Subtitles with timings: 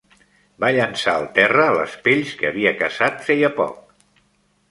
[0.63, 3.77] Va llançar al terra les pells que havia caçat feia poc.